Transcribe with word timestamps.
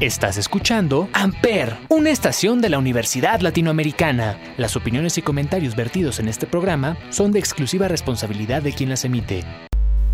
Estás 0.00 0.38
escuchando 0.38 1.10
Amper, 1.12 1.76
una 1.90 2.08
estación 2.08 2.62
de 2.62 2.70
la 2.70 2.78
Universidad 2.78 3.40
Latinoamericana. 3.40 4.38
Las 4.56 4.74
opiniones 4.74 5.18
y 5.18 5.22
comentarios 5.22 5.76
vertidos 5.76 6.20
en 6.20 6.28
este 6.28 6.46
programa 6.46 6.96
son 7.10 7.32
de 7.32 7.38
exclusiva 7.38 7.86
responsabilidad 7.86 8.62
de 8.62 8.72
quien 8.72 8.88
las 8.88 9.04
emite. 9.04 9.44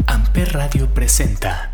Amper 0.09 0.55
Radio 0.55 0.93
presenta. 0.93 1.73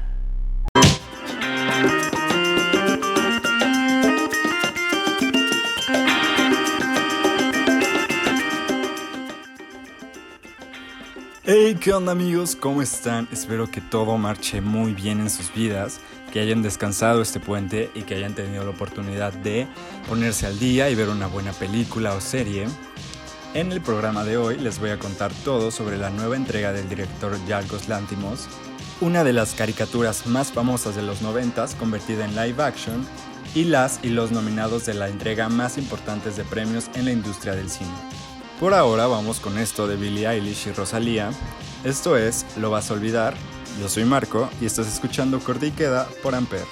Hey, 11.45 11.77
¿qué 11.81 11.93
onda 11.93 12.13
amigos? 12.13 12.57
¿Cómo 12.57 12.83
están? 12.83 13.27
Espero 13.33 13.71
que 13.71 13.81
todo 13.81 14.17
marche 14.17 14.61
muy 14.61 14.93
bien 14.93 15.19
en 15.21 15.29
sus 15.29 15.53
vidas, 15.53 15.99
que 16.33 16.41
hayan 16.41 16.63
descansado 16.63 17.21
este 17.21 17.39
puente 17.39 17.91
y 17.95 18.03
que 18.03 18.15
hayan 18.15 18.35
tenido 18.35 18.65
la 18.65 18.71
oportunidad 18.71 19.33
de 19.35 19.69
ponerse 20.09 20.47
al 20.47 20.59
día 20.59 20.89
y 20.89 20.95
ver 20.95 21.11
una 21.11 21.27
buena 21.27 21.53
película 21.53 22.15
o 22.15 22.21
serie. 22.21 22.67
En 23.53 23.71
el 23.71 23.83
programa 23.83 24.25
de 24.25 24.39
hoy 24.39 24.59
les 24.59 24.79
voy 24.79 24.91
a 24.91 24.99
contar 24.99 25.31
todo 25.45 25.71
sobre 25.71 25.99
la 25.99 26.09
nueva 26.09 26.37
entrega 26.37 26.73
del 26.73 26.89
director 26.89 27.39
Yargos 27.47 27.87
Lantimos, 27.87 28.49
una 29.03 29.25
de 29.25 29.35
las 29.35 29.55
caricaturas 29.55 30.27
más 30.27 30.53
famosas 30.53 30.97
de 30.97 31.03
los 31.03 31.21
90 31.21 31.67
convertida 31.79 32.25
en 32.25 32.35
live 32.35 32.63
action 32.63 33.07
y 33.55 33.65
las 33.65 34.01
y 34.03 34.09
los 34.09 34.33
nominados 34.33 34.87
de 34.87 34.95
la 34.95 35.09
entrega 35.09 35.51
más 35.51 35.77
importantes 35.77 36.39
de 36.39 36.45
premios 36.45 36.89
en 36.95 37.05
la 37.05 37.13
industria 37.13 37.55
del 37.55 37.69
cine. 37.69 37.93
Por 38.59 38.73
ahora 38.73 39.07
vamos 39.07 39.39
con 39.39 39.59
esto 39.59 39.87
de 39.87 39.97
Billie 39.97 40.27
Eilish 40.27 40.69
y 40.69 40.73
Rosalía. 40.73 41.31
Esto 41.85 42.17
es 42.17 42.47
Lo 42.57 42.71
vas 42.71 42.91
a 42.91 42.95
olvidar. 42.95 43.35
Yo 43.81 43.89
soy 43.89 44.05
Marco 44.05 44.49
y 44.61 44.67
estás 44.67 44.87
escuchando 44.87 45.41
Corte 45.41 45.69
y 45.69 45.71
Queda 45.73 46.07
por 46.23 46.35
Amper. 46.35 46.65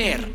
Cruz. 0.00 0.29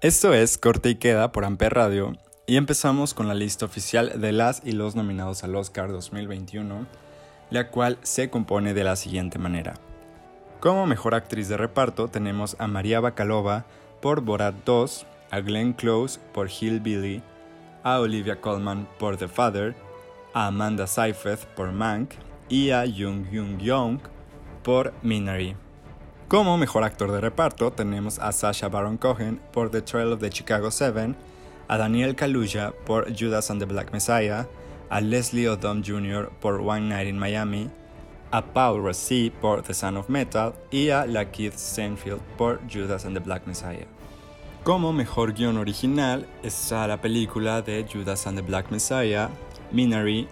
Esto 0.00 0.34
es 0.34 0.58
Corte 0.58 0.90
y 0.90 0.94
Queda 0.96 1.32
por 1.32 1.44
Amper 1.44 1.72
Radio 1.74 2.12
y 2.46 2.56
empezamos 2.56 3.14
con 3.14 3.26
la 3.26 3.34
lista 3.34 3.64
oficial 3.64 4.20
de 4.20 4.32
las 4.32 4.60
y 4.64 4.72
los 4.72 4.94
nominados 4.96 5.44
al 5.44 5.56
Oscar 5.56 5.90
2021, 5.90 6.86
la 7.50 7.68
cual 7.68 7.98
se 8.02 8.28
compone 8.28 8.74
de 8.74 8.84
la 8.84 8.96
siguiente 8.96 9.38
manera. 9.38 9.74
Como 10.60 10.86
mejor 10.86 11.14
actriz 11.14 11.48
de 11.48 11.56
reparto 11.56 12.08
tenemos 12.08 12.56
a 12.58 12.66
María 12.66 13.00
Bakalova 13.00 13.64
por 14.00 14.20
Borat 14.20 14.54
2, 14.64 15.06
a 15.30 15.40
Glenn 15.40 15.72
Close 15.72 16.20
por 16.32 16.48
Hillbilly, 16.50 17.22
a 17.82 18.00
Olivia 18.00 18.40
Colman 18.40 18.88
por 18.98 19.16
The 19.16 19.28
Father, 19.28 19.74
a 20.34 20.46
Amanda 20.46 20.86
Seyfried 20.86 21.38
por 21.56 21.72
Mank 21.72 22.12
y 22.48 22.70
a 22.70 22.84
Jung 22.84 23.30
Young 23.30 23.58
Young 23.58 24.00
por 24.62 24.92
Minari. 25.02 25.56
Como 26.28 26.58
mejor 26.58 26.84
actor 26.84 27.12
de 27.12 27.20
reparto 27.20 27.70
tenemos 27.72 28.18
a 28.18 28.32
Sacha 28.32 28.68
Baron 28.68 28.96
Cohen 28.96 29.40
por 29.52 29.70
The 29.70 29.82
Trail 29.82 30.12
of 30.12 30.20
the 30.20 30.30
Chicago 30.30 30.70
7, 30.70 31.14
a 31.68 31.78
Daniel 31.78 32.14
Kaluuya 32.14 32.72
por 32.84 33.06
Judas 33.10 33.50
and 33.50 33.60
the 33.60 33.66
Black 33.66 33.92
Messiah, 33.92 34.46
a 34.90 35.00
Leslie 35.00 35.46
Odom 35.46 35.82
Jr. 35.82 36.30
por 36.40 36.60
One 36.60 36.88
Night 36.88 37.06
in 37.06 37.18
Miami, 37.18 37.70
a 38.32 38.42
Paul 38.42 38.82
Rossi 38.82 39.30
por 39.30 39.62
The 39.62 39.74
Son 39.74 39.96
of 39.96 40.08
Metal 40.08 40.54
y 40.70 40.88
a 40.90 41.06
Lakeith 41.06 41.56
Stanfield 41.56 42.20
por 42.36 42.60
Judas 42.68 43.04
and 43.04 43.14
the 43.14 43.20
Black 43.20 43.46
Messiah. 43.46 43.86
Como 44.64 44.92
mejor 44.92 45.32
guion 45.32 45.58
original 45.58 46.26
está 46.42 46.86
la 46.88 46.96
película 46.96 47.62
de 47.62 47.84
Judas 47.84 48.26
and 48.26 48.36
the 48.36 48.42
Black 48.42 48.70
Messiah, 48.70 49.28
Minari, 49.72 50.26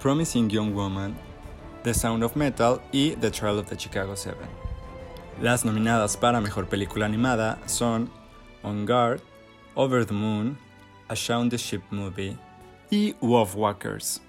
Promising 0.00 0.50
Young 0.50 0.74
Woman, 0.74 1.16
The 1.82 1.94
Sound 1.94 2.22
of 2.22 2.36
Metal 2.36 2.80
y 2.92 3.16
The 3.20 3.30
Trial 3.30 3.58
of 3.58 3.66
the 3.68 3.76
Chicago 3.76 4.14
Seven. 4.14 4.48
Las 5.40 5.64
nominadas 5.64 6.16
para 6.16 6.40
mejor 6.40 6.66
película 6.66 7.06
animada 7.06 7.58
son 7.66 8.10
On 8.62 8.84
Guard, 8.84 9.20
Over 9.74 10.04
the 10.04 10.14
Moon, 10.14 10.58
A 11.08 11.14
Shaun 11.14 11.48
the 11.48 11.58
Ship 11.58 11.82
Movie 11.90 12.36
y 12.90 13.14
Wolf 13.20 13.56
Walkers. 13.56 14.20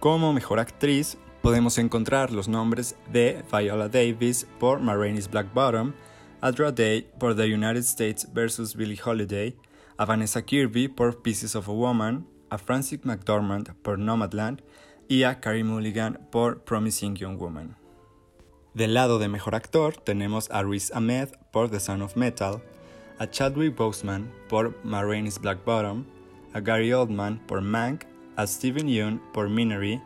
Como 0.00 0.32
mejor 0.32 0.58
actriz 0.58 1.18
podemos 1.42 1.78
encontrar 1.78 2.32
los 2.32 2.48
nombres 2.48 2.96
de 3.12 3.42
Viola 3.50 3.88
Davis 3.88 4.46
por 4.60 4.80
Ma 4.80 4.94
Black 4.96 5.52
Bottom, 5.52 5.92
Adra 6.40 6.70
Day 6.70 7.10
por 7.18 7.34
The 7.34 7.52
United 7.52 7.82
States 7.82 8.28
vs. 8.32 8.76
Billie 8.76 9.00
Holiday, 9.02 9.56
a 9.96 10.04
Vanessa 10.04 10.42
Kirby 10.42 10.88
por 10.88 11.22
Pieces 11.22 11.56
of 11.56 11.68
a 11.68 11.72
Woman, 11.72 12.26
a 12.50 12.58
Francis 12.58 13.00
McDormand 13.04 13.74
por 13.82 13.98
Nomadland 13.98 14.62
y 15.08 15.24
a 15.24 15.40
Carey 15.40 15.64
Mulligan 15.64 16.28
por 16.30 16.62
Promising 16.64 17.16
Young 17.16 17.38
Woman. 17.38 17.76
Del 18.74 18.94
lado 18.94 19.18
de 19.18 19.28
mejor 19.28 19.54
actor 19.54 19.96
tenemos 19.96 20.50
a 20.50 20.62
Riz 20.62 20.92
Ahmed 20.94 21.30
por 21.50 21.70
The 21.70 21.80
Son 21.80 22.02
of 22.02 22.16
Metal, 22.16 22.62
a 23.18 23.26
Chadwick 23.26 23.74
Boseman 23.76 24.30
por 24.48 24.74
Ma 24.84 25.02
Black 25.02 25.64
Bottom, 25.64 26.04
a 26.54 26.60
Gary 26.60 26.92
Oldman 26.92 27.40
por 27.46 27.60
Mank, 27.60 28.04
a 28.36 28.46
Steven 28.46 28.86
Yeun 28.86 29.20
por 29.32 29.48
Minari 29.48 30.00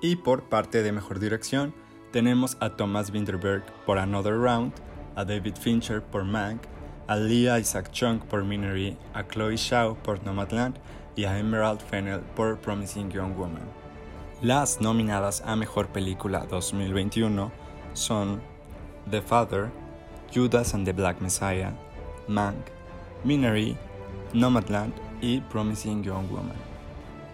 y 0.00 0.16
por 0.16 0.44
parte 0.44 0.82
de 0.82 0.92
mejor 0.92 1.18
dirección 1.18 1.74
tenemos 2.10 2.56
a 2.60 2.70
Thomas 2.70 3.10
Winterberg 3.10 3.64
por 3.84 3.98
Another 3.98 4.38
Round, 4.38 4.72
a 5.14 5.24
David 5.24 5.56
Fincher 5.56 6.00
por 6.02 6.24
Mank, 6.24 6.62
a 7.06 7.16
Lee 7.16 7.50
Isaac 7.50 7.90
Chung 7.92 8.20
por 8.20 8.44
Minari, 8.44 8.96
a 9.12 9.24
Chloe 9.24 9.58
Zhao 9.58 9.96
por 10.02 10.24
Nomadland 10.24 10.78
y 11.16 11.24
a 11.24 11.38
Emerald 11.38 11.80
Fennell 11.80 12.20
por 12.34 12.58
Promising 12.58 13.10
Young 13.10 13.36
Woman. 13.36 13.68
Las 14.40 14.80
nominadas 14.80 15.42
a 15.44 15.54
Mejor 15.56 15.88
Película 15.88 16.46
2021 16.48 17.50
son 17.92 18.40
The 19.10 19.20
Father, 19.20 19.70
Judas 20.32 20.72
and 20.74 20.86
the 20.86 20.92
Black 20.92 21.20
Messiah, 21.20 21.72
Mank, 22.28 22.66
Minari, 23.24 23.76
Nomadland 24.32 24.92
y 25.20 25.40
Promising 25.40 26.02
Young 26.02 26.30
Woman. 26.30 26.56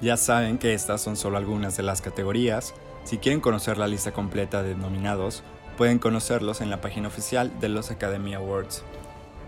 Ya 0.01 0.17
saben 0.17 0.59
que 0.59 0.75
estas 0.75 1.01
son 1.01 1.17
solo 1.17 1.37
algunas 1.37 1.77
de 1.77 1.83
las 1.83 2.01
categorías. 2.01 2.75
Si 3.05 3.19
quieren 3.19 3.41
conocer 3.41 3.79
la 3.79 3.89
lista 3.89 4.13
completa 4.13 4.63
de 4.63 4.75
nominados, 4.75 5.43
pueden 5.77 5.99
conocerlos 5.99 6.61
en 6.61 6.71
la 6.71 6.81
página 6.81 7.09
oficial 7.09 7.53
de 7.61 7.69
los 7.69 7.91
Academy 7.91 8.35
Awards. 8.35 8.83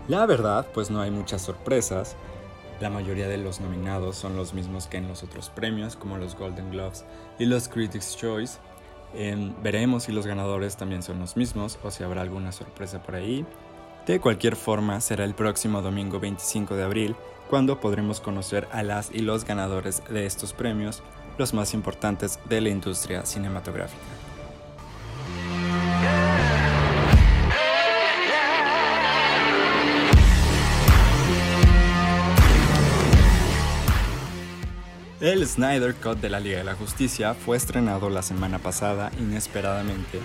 La 0.07 0.25
verdad, 0.25 0.67
pues 0.73 0.89
no 0.89 1.01
hay 1.01 1.11
muchas 1.11 1.41
sorpresas, 1.41 2.15
la 2.79 2.91
mayoría 2.91 3.27
de 3.27 3.39
los 3.39 3.59
nominados 3.59 4.17
son 4.17 4.37
los 4.37 4.53
mismos 4.53 4.85
que 4.85 4.97
en 4.97 5.07
los 5.07 5.23
otros 5.23 5.49
premios, 5.49 5.95
como 5.95 6.17
los 6.17 6.35
Golden 6.37 6.69
Gloves 6.69 7.05
y 7.39 7.45
los 7.45 7.67
Critics' 7.67 8.15
Choice. 8.15 8.59
Em, 9.15 9.53
veremos 9.63 10.03
si 10.03 10.11
los 10.11 10.27
ganadores 10.27 10.77
también 10.77 11.01
son 11.01 11.17
los 11.17 11.35
mismos 11.37 11.79
o 11.83 11.89
si 11.89 12.03
habrá 12.03 12.21
alguna 12.21 12.51
sorpresa 12.51 13.01
por 13.01 13.15
ahí. 13.15 13.45
De 14.07 14.21
cualquier 14.21 14.55
forma, 14.55 15.01
será 15.01 15.25
el 15.25 15.35
próximo 15.35 15.81
domingo 15.81 16.17
25 16.17 16.77
de 16.77 16.83
abril 16.83 17.15
cuando 17.49 17.81
podremos 17.81 18.21
conocer 18.21 18.65
a 18.71 18.81
las 18.81 19.11
y 19.13 19.19
los 19.19 19.43
ganadores 19.43 20.01
de 20.09 20.25
estos 20.25 20.53
premios, 20.53 21.03
los 21.37 21.53
más 21.53 21.73
importantes 21.73 22.39
de 22.47 22.61
la 22.61 22.69
industria 22.69 23.25
cinematográfica. 23.25 24.01
El 35.19 35.45
Snyder 35.45 35.95
Cut 35.95 36.19
de 36.21 36.29
la 36.29 36.39
Liga 36.39 36.59
de 36.59 36.63
la 36.63 36.75
Justicia 36.75 37.33
fue 37.33 37.57
estrenado 37.57 38.09
la 38.09 38.21
semana 38.21 38.59
pasada 38.59 39.11
inesperadamente, 39.19 40.19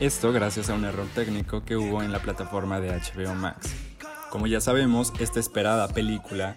esto 0.00 0.32
gracias 0.32 0.70
a 0.70 0.74
un 0.74 0.84
error 0.84 1.06
técnico 1.14 1.64
que 1.64 1.76
hubo 1.76 2.02
en 2.02 2.12
la 2.12 2.20
plataforma 2.20 2.80
de 2.80 2.90
HBO 2.90 3.34
Max. 3.34 3.74
Como 4.30 4.46
ya 4.46 4.60
sabemos, 4.60 5.12
esta 5.20 5.38
esperada 5.40 5.88
película 5.88 6.56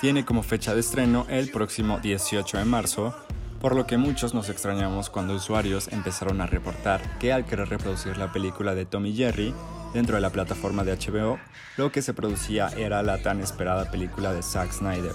tiene 0.00 0.24
como 0.24 0.42
fecha 0.42 0.74
de 0.74 0.80
estreno 0.80 1.26
el 1.30 1.50
próximo 1.50 1.98
18 1.98 2.58
de 2.58 2.64
marzo, 2.64 3.14
por 3.60 3.74
lo 3.74 3.86
que 3.86 3.96
muchos 3.96 4.34
nos 4.34 4.50
extrañamos 4.50 5.08
cuando 5.08 5.34
usuarios 5.34 5.88
empezaron 5.88 6.40
a 6.40 6.46
reportar 6.46 7.18
que 7.18 7.32
al 7.32 7.46
querer 7.46 7.68
reproducir 7.68 8.18
la 8.18 8.32
película 8.32 8.74
de 8.74 8.84
Tommy 8.84 9.14
Jerry 9.14 9.54
dentro 9.94 10.16
de 10.16 10.20
la 10.20 10.30
plataforma 10.30 10.84
de 10.84 10.96
HBO, 10.96 11.38
lo 11.78 11.90
que 11.90 12.02
se 12.02 12.12
producía 12.12 12.68
era 12.76 13.02
la 13.02 13.22
tan 13.22 13.40
esperada 13.40 13.90
película 13.90 14.32
de 14.32 14.42
Zack 14.42 14.72
Snyder. 14.72 15.14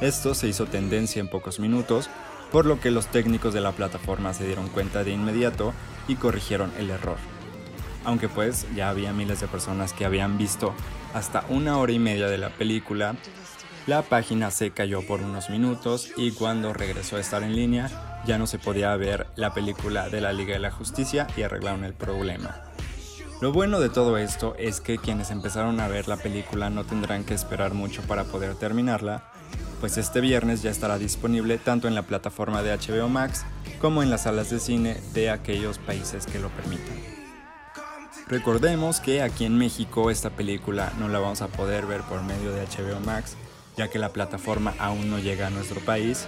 Esto 0.00 0.34
se 0.34 0.48
hizo 0.48 0.66
tendencia 0.66 1.20
en 1.20 1.28
pocos 1.28 1.58
minutos, 1.58 2.10
por 2.50 2.66
lo 2.66 2.80
que 2.80 2.90
los 2.90 3.06
técnicos 3.06 3.54
de 3.54 3.60
la 3.60 3.72
plataforma 3.72 4.34
se 4.34 4.46
dieron 4.46 4.68
cuenta 4.68 5.04
de 5.04 5.12
inmediato 5.12 5.74
y 6.06 6.16
corrigieron 6.16 6.72
el 6.78 6.90
error. 6.90 7.18
Aunque 8.04 8.28
pues 8.28 8.66
ya 8.74 8.88
había 8.88 9.12
miles 9.12 9.40
de 9.40 9.48
personas 9.48 9.92
que 9.92 10.04
habían 10.04 10.38
visto 10.38 10.72
hasta 11.14 11.44
una 11.48 11.78
hora 11.78 11.92
y 11.92 11.98
media 11.98 12.28
de 12.28 12.38
la 12.38 12.50
película, 12.50 13.16
la 13.86 14.02
página 14.02 14.50
se 14.50 14.70
cayó 14.70 15.06
por 15.06 15.22
unos 15.22 15.50
minutos 15.50 16.12
y 16.16 16.32
cuando 16.32 16.72
regresó 16.72 17.16
a 17.16 17.20
estar 17.20 17.42
en 17.42 17.56
línea 17.56 18.20
ya 18.26 18.38
no 18.38 18.46
se 18.46 18.58
podía 18.58 18.94
ver 18.96 19.26
la 19.36 19.54
película 19.54 20.08
de 20.08 20.20
la 20.20 20.32
Liga 20.32 20.54
de 20.54 20.58
la 20.58 20.70
Justicia 20.70 21.26
y 21.36 21.42
arreglaron 21.42 21.84
el 21.84 21.94
problema. 21.94 22.62
Lo 23.40 23.52
bueno 23.52 23.78
de 23.78 23.88
todo 23.88 24.18
esto 24.18 24.56
es 24.58 24.80
que 24.80 24.98
quienes 24.98 25.30
empezaron 25.30 25.80
a 25.80 25.88
ver 25.88 26.08
la 26.08 26.16
película 26.16 26.70
no 26.70 26.84
tendrán 26.84 27.24
que 27.24 27.34
esperar 27.34 27.72
mucho 27.72 28.02
para 28.02 28.24
poder 28.24 28.56
terminarla, 28.56 29.30
pues 29.80 29.96
este 29.98 30.20
viernes 30.20 30.62
ya 30.62 30.70
estará 30.70 30.98
disponible 30.98 31.58
tanto 31.58 31.88
en 31.88 31.94
la 31.94 32.02
plataforma 32.02 32.62
de 32.62 32.76
HBO 32.76 33.08
Max 33.08 33.44
como 33.80 34.02
en 34.02 34.10
las 34.10 34.22
salas 34.22 34.50
de 34.50 34.60
cine 34.60 34.96
de 35.14 35.30
aquellos 35.30 35.78
países 35.78 36.26
que 36.26 36.38
lo 36.38 36.48
permitan. 36.50 36.96
Recordemos 38.26 39.00
que 39.00 39.22
aquí 39.22 39.44
en 39.46 39.56
México 39.56 40.10
esta 40.10 40.30
película 40.30 40.92
no 40.98 41.08
la 41.08 41.18
vamos 41.18 41.40
a 41.40 41.48
poder 41.48 41.86
ver 41.86 42.02
por 42.02 42.22
medio 42.22 42.52
de 42.52 42.66
HBO 42.66 43.00
Max, 43.00 43.36
ya 43.76 43.88
que 43.88 43.98
la 43.98 44.10
plataforma 44.10 44.74
aún 44.78 45.08
no 45.08 45.18
llega 45.18 45.46
a 45.46 45.50
nuestro 45.50 45.80
país, 45.80 46.26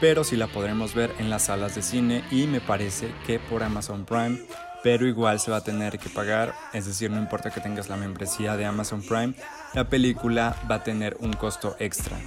pero 0.00 0.22
sí 0.22 0.36
la 0.36 0.48
podremos 0.48 0.94
ver 0.94 1.14
en 1.18 1.30
las 1.30 1.44
salas 1.44 1.74
de 1.74 1.82
cine 1.82 2.24
y 2.30 2.46
me 2.46 2.60
parece 2.60 3.10
que 3.26 3.38
por 3.38 3.62
Amazon 3.62 4.04
Prime, 4.04 4.38
pero 4.82 5.06
igual 5.06 5.40
se 5.40 5.50
va 5.50 5.58
a 5.58 5.64
tener 5.64 5.98
que 5.98 6.10
pagar, 6.10 6.54
es 6.72 6.86
decir, 6.86 7.10
no 7.10 7.18
importa 7.18 7.50
que 7.50 7.60
tengas 7.60 7.88
la 7.88 7.96
membresía 7.96 8.56
de 8.56 8.66
Amazon 8.66 9.02
Prime, 9.02 9.34
la 9.72 9.88
película 9.88 10.56
va 10.70 10.76
a 10.76 10.84
tener 10.84 11.16
un 11.20 11.32
costo 11.32 11.76
extra. 11.78 12.18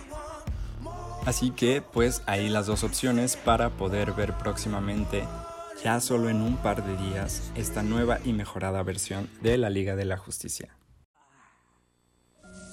Así 1.25 1.51
que 1.51 1.81
pues 1.81 2.21
ahí 2.25 2.49
las 2.49 2.65
dos 2.65 2.83
opciones 2.83 3.37
para 3.37 3.69
poder 3.69 4.11
ver 4.11 4.37
próximamente, 4.37 5.25
ya 5.81 6.01
solo 6.01 6.29
en 6.29 6.41
un 6.41 6.57
par 6.57 6.85
de 6.85 6.97
días, 7.09 7.41
esta 7.55 7.81
nueva 7.81 8.19
y 8.25 8.33
mejorada 8.33 8.83
versión 8.83 9.29
de 9.41 9.57
la 9.57 9.69
Liga 9.69 9.95
de 9.95 10.05
la 10.05 10.17
Justicia. 10.17 10.75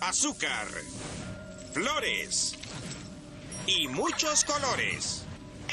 Azúcar, 0.01 0.67
flores 1.73 2.57
y 3.67 3.87
muchos 3.87 4.45
colores. 4.45 5.25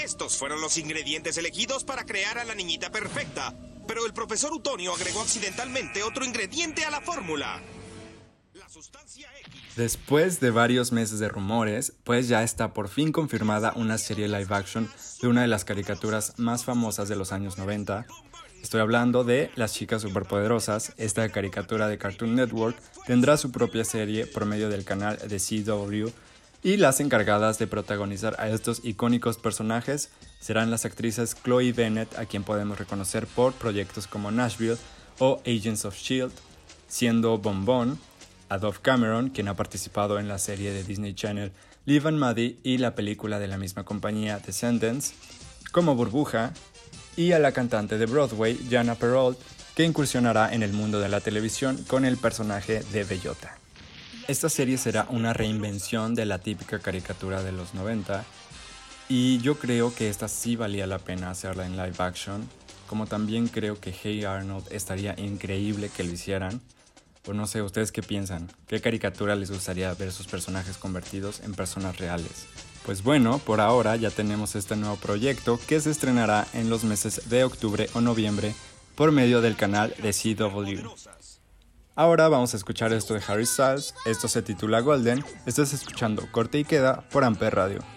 Estos 0.04 0.38
fueron 0.38 0.62
los 0.62 0.78
ingredientes 0.78 1.38
elegidos 1.38 1.84
para 1.84 2.06
crear 2.06 2.38
a 2.38 2.44
la 2.44 2.54
niñita 2.54 2.92
perfecta, 2.92 3.56
pero 3.88 4.06
el 4.06 4.14
profesor 4.14 4.54
Utonio 4.54 4.94
agregó 4.94 5.22
accidentalmente 5.22 6.04
otro 6.04 6.24
ingrediente 6.24 6.86
a 6.86 6.92
la 6.92 7.02
fórmula. 7.02 7.60
Después 9.76 10.40
de 10.40 10.52
varios 10.52 10.92
meses 10.92 11.20
de 11.20 11.30
rumores, 11.30 11.94
pues 12.04 12.28
ya 12.28 12.44
está 12.44 12.74
por 12.74 12.90
fin 12.90 13.12
confirmada 13.12 13.74
una 13.76 13.98
serie 13.98 14.28
live 14.28 14.48
action 14.50 14.90
de 15.22 15.28
una 15.28 15.42
de 15.42 15.48
las 15.48 15.66
caricaturas 15.66 16.34
más 16.38 16.66
famosas 16.66 17.08
de 17.10 17.16
los 17.16 17.32
años 17.32 17.58
90. 17.58 18.06
Estoy 18.62 18.82
hablando 18.82 19.24
de 19.24 19.52
Las 19.56 19.74
Chicas 19.74 20.02
Superpoderosas. 20.02 20.94
Esta 20.98 21.30
caricatura 21.30 21.88
de 21.88 21.98
Cartoon 21.98 22.36
Network 22.36 22.78
tendrá 23.06 23.38
su 23.38 23.52
propia 23.52 23.86
serie 23.86 24.26
por 24.26 24.46
medio 24.46 24.70
del 24.70 24.84
canal 24.84 25.18
de 25.18 25.38
CW 25.40 26.10
y 26.64 26.78
las 26.78 27.00
encargadas 27.00 27.60
de 27.60 27.68
protagonizar 27.68 28.36
a 28.40 28.50
estos 28.50 28.84
icónicos 28.84 29.38
personajes 29.38 30.10
serán 30.40 30.72
las 30.72 30.86
actrices 30.86 31.36
Chloe 31.44 31.72
Bennett, 31.72 32.18
a 32.18 32.26
quien 32.26 32.44
podemos 32.44 32.78
reconocer 32.78 33.28
por 33.28 33.54
proyectos 33.54 34.08
como 34.08 34.32
Nashville 34.32 34.78
o 35.20 35.40
Agents 35.46 35.86
of 35.86 35.96
Shield, 35.96 36.34
siendo 36.88 37.38
Bombón, 37.38 38.00
a 38.50 38.58
Dove 38.58 38.80
Cameron, 38.82 39.30
quien 39.30 39.48
ha 39.48 39.56
participado 39.56 40.20
en 40.20 40.28
la 40.28 40.38
serie 40.38 40.72
de 40.72 40.84
Disney 40.84 41.14
Channel 41.14 41.52
Live 41.86 42.08
and 42.10 42.18
Maddie 42.18 42.58
y 42.64 42.80
la 42.80 42.96
película 42.96 43.40
de 43.40 43.48
la 43.48 43.58
misma 43.58 43.86
compañía 43.86 44.40
Descendants, 44.40 45.14
como 45.72 45.96
Burbuja, 45.96 46.52
y 47.16 47.32
a 47.32 47.40
la 47.40 47.52
cantante 47.52 47.98
de 47.98 48.06
Broadway, 48.06 48.60
Jana 48.70 48.96
Perrault, 48.96 49.40
que 49.76 49.84
incursionará 49.84 50.54
en 50.54 50.64
el 50.64 50.74
mundo 50.74 51.00
de 51.00 51.08
la 51.08 51.22
televisión 51.22 51.78
con 51.88 52.04
el 52.04 52.18
personaje 52.18 52.82
de 52.92 53.04
Bellota. 53.04 53.58
Esta 54.28 54.50
serie 54.50 54.78
será 54.78 55.08
una 55.10 55.34
reinvención 55.34 56.14
de 56.14 56.26
la 56.26 56.40
típica 56.40 56.80
caricatura 56.80 57.44
de 57.44 57.54
los 57.54 57.74
90 57.74 58.26
y 59.08 59.40
yo 59.40 59.58
creo 59.58 59.96
que 59.96 60.10
esta 60.10 60.28
sí 60.28 60.56
valía 60.56 60.86
la 60.86 61.00
pena 61.00 61.30
hacerla 61.30 61.66
en 61.66 61.78
live 61.78 61.96
action, 62.00 62.48
como 62.88 63.08
también 63.08 63.48
creo 63.48 63.80
que 63.80 63.94
Hey 63.94 64.26
Arnold 64.26 64.66
estaría 64.72 65.16
increíble 65.18 65.90
que 65.96 66.04
lo 66.04 66.12
hicieran, 66.12 66.60
O 67.28 67.34
no 67.34 67.46
sé, 67.46 67.62
¿ustedes 67.62 67.92
qué 67.92 68.02
piensan? 68.02 68.50
¿Qué 68.68 68.80
caricatura 68.80 69.36
les 69.36 69.52
gustaría 69.52 69.94
ver 69.94 70.12
sus 70.12 70.28
personajes 70.28 70.78
convertidos 70.78 71.42
en 71.42 71.54
personas 71.54 71.98
reales? 71.98 72.48
Pues 72.86 73.04
bueno, 73.04 73.40
por 73.40 73.60
ahora 73.60 73.98
ya 73.98 74.10
tenemos 74.10 74.56
este 74.56 74.78
nuevo 74.78 74.96
proyecto 74.96 75.60
que 75.68 75.82
se 75.82 75.92
estrenará 75.92 76.48
en 76.54 76.70
los 76.70 76.86
meses 76.86 77.30
de 77.30 77.44
octubre 77.44 77.90
o 77.94 78.02
noviembre 78.02 78.56
por 78.96 79.12
medio 79.12 79.42
del 79.42 79.58
canal 79.58 79.94
de 80.02 80.14
CW. 80.14 80.88
Ahora 81.96 82.30
vamos 82.30 82.54
a 82.54 82.58
escuchar 82.58 82.94
esto 82.94 83.14
de 83.14 83.22
Harry 83.28 83.46
Styles, 83.46 83.94
esto 84.06 84.28
se 84.28 84.42
titula 84.42 84.80
Golden, 84.80 85.26
estás 85.46 85.74
escuchando 85.74 86.32
Corte 86.32 86.60
y 86.60 86.64
Queda 86.64 87.02
por 87.10 87.24
Amper 87.24 87.56
Radio. 87.56 87.97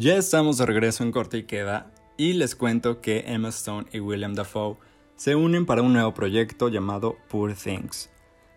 Ya 0.00 0.16
estamos 0.16 0.56
de 0.56 0.64
regreso 0.64 1.02
en 1.04 1.12
Corte 1.12 1.36
y 1.36 1.42
Queda 1.42 1.90
y 2.16 2.32
les 2.32 2.54
cuento 2.54 3.02
que 3.02 3.24
Emma 3.26 3.50
Stone 3.50 3.86
y 3.92 4.00
William 4.00 4.32
Dafoe 4.32 4.78
se 5.16 5.34
unen 5.34 5.66
para 5.66 5.82
un 5.82 5.92
nuevo 5.92 6.14
proyecto 6.14 6.70
llamado 6.70 7.18
Poor 7.28 7.52
Things. 7.52 8.08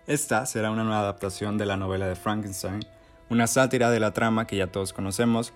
Esta 0.08 0.46
será 0.46 0.72
una 0.72 0.86
nueva 0.86 1.02
adaptación 1.02 1.58
de 1.58 1.66
la 1.66 1.76
novela 1.76 2.08
de 2.08 2.16
Frankenstein, 2.16 2.86
una 3.30 3.48
sátira 3.48 3.92
de 3.92 4.00
la 4.00 4.14
trama 4.14 4.48
que 4.48 4.56
ya 4.56 4.68
todos 4.68 4.94
conocemos, 4.94 5.52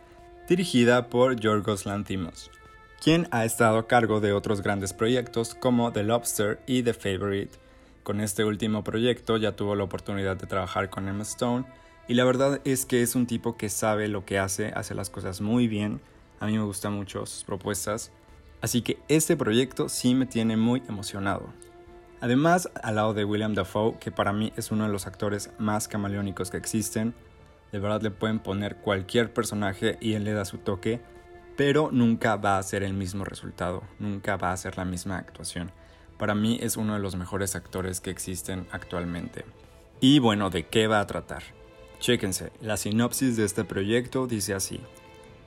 dirigida 0.49 1.07
por 1.07 1.39
Yorgos 1.39 1.85
Lanthimos, 1.85 2.51
quien 3.01 3.29
ha 3.31 3.45
estado 3.45 3.77
a 3.77 3.87
cargo 3.87 4.19
de 4.19 4.33
otros 4.33 4.61
grandes 4.61 4.91
proyectos 4.91 5.55
como 5.55 5.93
The 5.93 6.03
Lobster 6.03 6.59
y 6.67 6.83
The 6.83 6.95
Favorite. 6.95 7.57
Con 8.03 8.19
este 8.19 8.43
último 8.43 8.83
proyecto 8.83 9.37
ya 9.37 9.55
tuvo 9.55 9.73
la 9.73 9.85
oportunidad 9.85 10.35
de 10.35 10.47
trabajar 10.47 10.89
con 10.89 11.07
Emma 11.07 11.23
Stone 11.23 11.65
y 12.07 12.13
la 12.13 12.23
verdad 12.23 12.61
es 12.63 12.85
que 12.85 13.01
es 13.01 13.15
un 13.15 13.27
tipo 13.27 13.57
que 13.57 13.69
sabe 13.69 14.07
lo 14.07 14.25
que 14.25 14.39
hace, 14.39 14.67
hace 14.75 14.95
las 14.95 15.09
cosas 15.09 15.41
muy 15.41 15.67
bien. 15.67 15.99
A 16.39 16.45
mí 16.45 16.57
me 16.57 16.63
gustan 16.63 16.93
mucho 16.93 17.25
sus 17.25 17.43
propuestas. 17.43 18.11
Así 18.61 18.81
que 18.81 18.97
este 19.09 19.35
proyecto 19.35 19.89
sí 19.89 20.15
me 20.15 20.25
tiene 20.25 20.55
muy 20.55 20.81
emocionado. 20.87 21.53
Además, 22.21 22.69
al 22.81 22.95
lado 22.95 23.13
de 23.13 23.25
William 23.25 23.53
Dafoe, 23.53 23.99
que 23.99 24.11
para 24.11 24.33
mí 24.33 24.53
es 24.55 24.71
uno 24.71 24.85
de 24.85 24.91
los 24.91 25.05
actores 25.05 25.51
más 25.59 25.87
camaleónicos 25.87 26.49
que 26.49 26.57
existen, 26.57 27.13
de 27.71 27.79
verdad 27.79 28.01
le 28.01 28.11
pueden 28.11 28.39
poner 28.39 28.77
cualquier 28.77 29.33
personaje 29.33 29.97
y 29.99 30.13
él 30.13 30.23
le 30.23 30.33
da 30.33 30.45
su 30.45 30.57
toque, 30.57 31.01
pero 31.57 31.89
nunca 31.91 32.37
va 32.37 32.57
a 32.57 32.63
ser 32.63 32.83
el 32.83 32.93
mismo 32.93 33.25
resultado, 33.25 33.83
nunca 33.99 34.37
va 34.37 34.51
a 34.51 34.57
ser 34.57 34.77
la 34.77 34.85
misma 34.85 35.17
actuación. 35.17 35.71
Para 36.17 36.33
mí 36.33 36.57
es 36.61 36.77
uno 36.77 36.93
de 36.93 36.99
los 36.99 37.15
mejores 37.15 37.55
actores 37.55 37.99
que 37.99 38.09
existen 38.09 38.67
actualmente. 38.71 39.45
Y 39.99 40.19
bueno, 40.19 40.49
¿de 40.49 40.65
qué 40.67 40.87
va 40.87 40.99
a 40.99 41.07
tratar? 41.07 41.56
Chéquense, 41.99 42.51
la 42.61 42.77
sinopsis 42.77 43.37
de 43.37 43.45
este 43.45 43.63
proyecto 43.63 44.27
dice 44.27 44.53
así. 44.53 44.79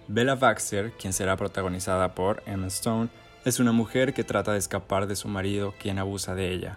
Bella 0.09 0.35
Baxter, 0.35 0.93
quien 0.93 1.13
será 1.13 1.37
protagonizada 1.37 2.15
por 2.15 2.43
Emma 2.47 2.67
Stone, 2.67 3.09
es 3.45 3.61
una 3.61 3.73
mujer 3.73 4.13
que 4.13 4.25
trata 4.25 4.53
de 4.53 4.59
escapar 4.59 5.07
de 5.07 5.17
su 5.17 5.29
marido 5.29 5.75
quien 5.79 5.99
abusa 5.99 6.35
de 6.35 6.53
ella, 6.53 6.77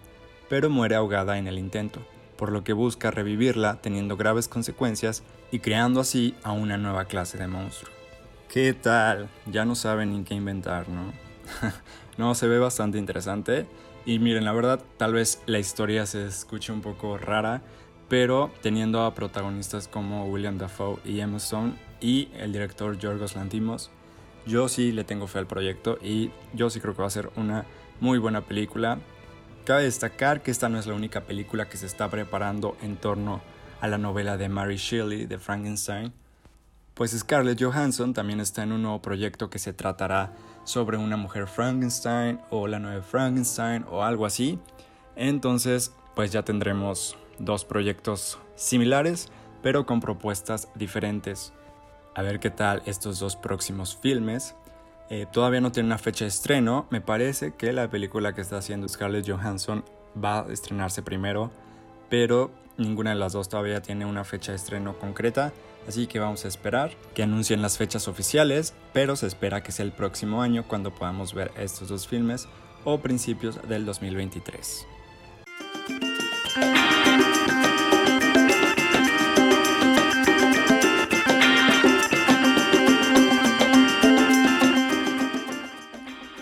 pero 0.50 0.70
muere 0.70 0.96
ahogada 0.96 1.38
en 1.38 1.48
el 1.48 1.58
intento, 1.58 2.06
por 2.38 2.52
lo 2.52 2.64
que 2.64 2.74
busca 2.74 3.12
revivirla 3.12 3.82
teniendo 3.82 4.16
graves 4.16 4.48
consecuencias 4.48 5.24
y 5.52 5.60
creando 5.60 6.00
así 6.00 6.36
a 6.44 6.52
una 6.52 6.78
nueva 6.78 7.06
clase 7.06 7.38
de 7.38 7.48
monstruo. 7.48 7.92
¿Qué 8.50 8.74
tal? 8.74 9.30
Ya 9.48 9.66
no 9.66 9.74
saben 9.74 10.12
ni 10.12 10.24
qué 10.24 10.36
inventar, 10.36 10.88
¿no? 10.88 11.12
no, 12.18 12.36
se 12.36 12.48
ve 12.48 12.60
bastante 12.60 13.00
interesante. 13.00 13.66
Y 14.06 14.20
miren, 14.20 14.46
la 14.46 14.52
verdad, 14.52 14.80
tal 14.98 15.14
vez 15.14 15.42
la 15.48 15.58
historia 15.58 16.06
se 16.06 16.28
escuche 16.28 16.72
un 16.72 16.82
poco 16.82 17.18
rara, 17.18 17.64
pero 18.10 18.52
teniendo 18.62 19.04
a 19.04 19.14
protagonistas 19.14 19.88
como 19.88 20.26
William 20.26 20.58
Dafoe 20.58 21.00
y 21.06 21.20
Emma 21.20 21.38
Stone 21.38 21.74
y 22.02 22.30
el 22.38 22.52
director 22.52 22.98
Yorgos 22.98 23.36
Lantimos, 23.36 23.92
yo 24.46 24.68
sí 24.68 24.92
le 24.92 25.04
tengo 25.04 25.28
fe 25.28 25.40
al 25.40 25.48
proyecto 25.48 25.98
y 26.02 26.32
yo 26.54 26.70
sí 26.70 26.80
creo 26.80 26.96
que 26.96 27.02
va 27.02 27.08
a 27.08 27.12
ser 27.12 27.32
una 27.36 27.66
muy 28.00 28.20
buena 28.20 28.42
película. 28.42 29.00
Cabe 29.66 29.84
destacar 29.84 30.44
que 30.44 30.52
esta 30.52 30.70
no 30.70 30.78
es 30.78 30.88
la 30.88 30.94
única 30.94 31.22
película 31.22 31.70
que 31.70 31.78
se 31.78 31.86
está 31.86 32.10
preparando 32.10 32.76
en 32.82 32.98
torno 32.98 33.42
a 33.80 33.88
la 33.88 33.98
novela 33.98 34.38
de 34.38 34.50
Mary 34.50 34.78
Shelley 34.78 35.26
de 35.26 35.38
Frankenstein, 35.38 36.14
pues 36.94 37.12
Scarlett 37.12 37.62
Johansson 37.62 38.14
también 38.14 38.40
está 38.40 38.64
en 38.64 38.72
un 38.72 38.84
nuevo 38.84 39.02
proyecto 39.02 39.50
que 39.50 39.60
se 39.60 39.74
tratará 39.74 40.34
sobre 40.64 40.98
una 40.98 41.18
mujer 41.18 41.48
Frankenstein 41.48 42.40
o 42.50 42.68
la 42.68 42.80
nueva 42.80 43.02
Frankenstein 43.02 43.86
o 43.90 44.04
algo 44.04 44.26
así. 44.26 44.60
Entonces, 45.16 45.92
pues 46.16 46.32
ya 46.32 46.44
tendremos 46.44 47.18
dos 47.46 47.66
proyectos 47.66 48.40
similares, 48.56 49.32
pero 49.62 49.86
con 49.86 50.00
propuestas 50.00 50.70
diferentes. 50.76 51.54
A 52.16 52.22
ver 52.22 52.40
qué 52.40 52.50
tal 52.50 52.84
estos 52.86 53.20
dos 53.20 53.36
próximos 53.36 53.96
filmes. 53.96 54.56
Eh, 55.10 55.26
todavía 55.32 55.62
no 55.62 55.72
tiene 55.72 55.88
una 55.88 55.98
fecha 55.98 56.26
de 56.26 56.30
estreno. 56.30 56.88
Me 56.90 57.02
parece 57.02 57.56
que 57.56 57.74
la 57.74 57.90
película 57.90 58.34
que 58.34 58.42
está 58.42 58.58
haciendo 58.58 58.88
Scarlett 58.88 59.30
Johansson 59.30 59.84
va 60.24 60.42
a 60.42 60.52
estrenarse 60.52 61.02
primero, 61.02 61.52
pero 62.10 62.52
ninguna 62.78 63.12
de 63.12 63.18
las 63.18 63.34
dos 63.34 63.50
todavía 63.50 63.82
tiene 63.82 64.06
una 64.06 64.24
fecha 64.24 64.52
de 64.52 64.58
estreno 64.58 64.98
concreta. 64.98 65.54
Así 65.88 66.08
que 66.08 66.20
vamos 66.20 66.46
a 66.46 66.48
esperar 66.48 66.92
que 67.14 67.24
anuncien 67.24 67.62
las 67.62 67.78
fechas 67.78 68.08
oficiales, 68.08 68.74
pero 68.94 69.16
se 69.16 69.28
espera 69.28 69.64
que 69.64 69.72
sea 69.72 69.86
el 69.86 69.92
próximo 69.92 70.42
año 70.42 70.66
cuando 70.68 70.96
podamos 70.96 71.34
ver 71.34 71.52
estos 71.58 71.90
dos 71.90 72.08
filmes 72.08 72.48
o 72.86 73.00
principios 73.00 73.60
del 73.68 73.86
2023. 73.86 74.88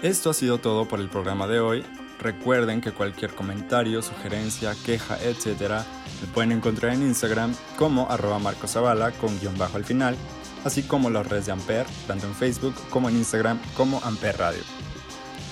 Esto 0.02 0.32
ha 0.32 0.34
sido 0.34 0.58
todo 0.58 0.88
por 0.88 1.00
el 1.00 1.10
programa 1.10 1.46
de 1.46 1.60
hoy. 1.60 1.86
Recuerden 2.20 2.82
que 2.82 2.92
cualquier 2.92 3.36
comentario, 3.36 4.02
sugerencia, 4.02 4.74
queja, 4.84 5.18
etc. 5.22 5.86
me 6.22 6.28
pueden 6.34 6.52
encontrar 6.52 6.94
en 6.94 7.04
Instagram 7.04 7.54
como 7.78 8.10
arroba 8.10 8.40
marcosavala 8.40 9.12
con 9.12 9.40
guion 9.40 9.56
bajo 9.60 9.78
al 9.78 9.86
final, 9.86 10.18
así 10.66 10.82
como 10.82 11.12
las 11.12 11.28
redes 11.28 11.46
de 11.46 11.52
Amper, 11.52 11.86
tanto 12.08 12.26
en 12.26 12.34
Facebook 12.34 12.74
como 12.90 13.10
en 13.10 13.18
Instagram 13.18 13.60
como 13.78 14.02
Amper 14.04 14.40
Radio. 14.40 14.64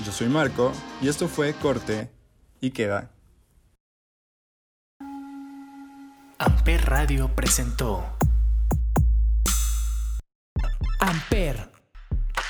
Yo 0.03 0.11
soy 0.11 0.29
Marco 0.29 0.71
y 0.99 1.09
esto 1.09 1.27
fue 1.27 1.53
Corte 1.53 2.09
y 2.59 2.71
Queda. 2.71 3.11
Amper 6.39 6.85
Radio 6.85 7.29
presentó 7.35 8.03
Amper, 10.99 11.69